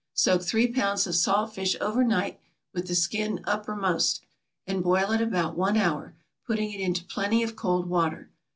= 0.07 0.13
Soak 0.15 0.41
three 0.41 0.65
pounds 0.67 1.05
of 1.05 1.13
salt 1.13 1.53
fish 1.53 1.75
over 1.79 2.03
night, 2.03 2.39
with 2.73 2.87
the 2.87 2.95
skin 2.95 3.39
uppermost, 3.43 4.21
and 4.65 4.81
boil 4.81 5.11
it 5.11 5.21
about 5.21 5.55
one 5.55 5.77
hour, 5.77 6.15
putting 6.47 6.71
it 6.71 6.79
into 6.79 7.05
plenty 7.05 7.43
of 7.43 7.55
cold 7.55 7.87
water. 7.87 8.31